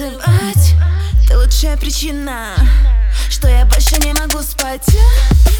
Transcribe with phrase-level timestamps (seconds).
[0.00, 0.74] танцевать?
[1.28, 2.54] Ты лучшая причина
[3.28, 4.86] Что я больше не могу спать.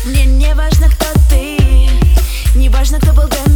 [0.04, 1.58] Мне не важно, кто ты
[2.54, 3.49] Не важно, кто был до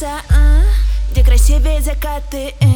[0.00, 0.62] места, а?
[1.10, 2.66] где красивее закаты э.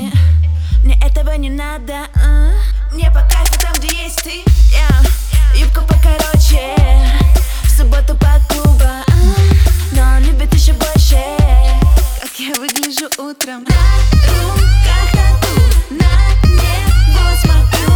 [0.82, 2.50] Мне этого не надо, а?
[2.92, 5.08] мне по кайфу там, где есть ты yeah.
[5.54, 6.76] Юбка покороче,
[7.64, 9.12] в субботу по клуба а?
[9.92, 11.18] Но он любит еще больше,
[12.20, 13.74] как я выгляжу утром На
[14.42, 16.12] руках тату, на
[16.52, 17.93] него смотрю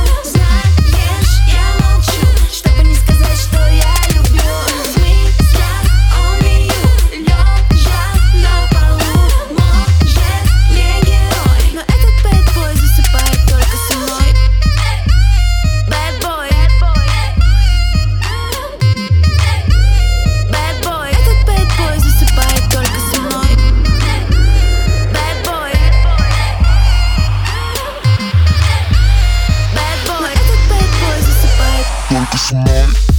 [32.46, 33.17] tonight.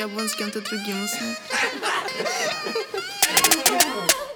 [0.00, 1.34] Щабун с кем-то другим уснул.